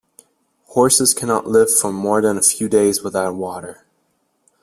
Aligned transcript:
Horses 0.69 1.13
cannot 1.13 1.45
live 1.45 1.71
for 1.71 1.93
more 1.93 2.23
than 2.23 2.35
a 2.35 2.41
few 2.41 2.67
days 2.67 3.03
without 3.03 3.35
water. 3.35 3.85